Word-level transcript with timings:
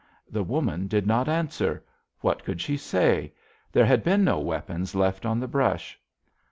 "The 0.27 0.41
woman 0.43 0.87
did 0.87 1.05
not 1.05 1.29
answer. 1.29 1.83
What 2.21 2.43
could 2.43 2.59
she 2.59 2.75
say? 2.75 3.33
There 3.71 3.85
had 3.85 4.03
been 4.03 4.23
no 4.23 4.39
weapons 4.39 4.95
left 4.95 5.27
on 5.27 5.39
the 5.39 5.47
brush. 5.47 5.99